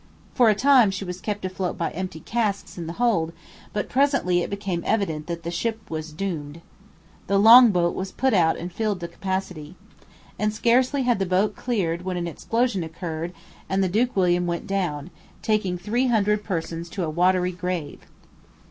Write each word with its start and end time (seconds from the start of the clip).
For 0.33 0.49
a 0.49 0.55
time 0.55 0.89
she 0.89 1.05
was 1.05 1.21
kept 1.21 1.45
afloat 1.45 1.77
by 1.77 1.91
empty 1.91 2.21
casks 2.21 2.75
in 2.75 2.87
the 2.87 2.93
hold, 2.93 3.33
but 3.71 3.87
presently 3.87 4.41
it 4.41 4.49
became 4.49 4.81
evident 4.83 5.27
that 5.27 5.43
the 5.43 5.51
ship 5.51 5.77
was 5.91 6.11
doomed. 6.11 6.61
The 7.27 7.37
long 7.37 7.69
boat 7.69 7.93
was 7.93 8.11
put 8.11 8.33
out 8.33 8.57
and 8.57 8.71
filled 8.73 8.99
to 9.01 9.07
capacity. 9.07 9.75
And 10.39 10.51
scarcely 10.51 11.03
had 11.03 11.19
the 11.19 11.27
boat 11.27 11.55
cleared 11.55 12.01
when 12.01 12.17
an 12.17 12.27
explosion 12.27 12.83
occurred 12.83 13.31
and 13.69 13.83
the 13.83 13.87
Duke 13.89 14.15
William 14.15 14.47
went 14.47 14.65
down, 14.65 15.11
taking 15.43 15.77
three 15.77 16.07
hundred 16.07 16.43
persons 16.43 16.89
to 16.89 17.03
a 17.03 17.09
watery 17.11 17.51
grave. 17.51 17.99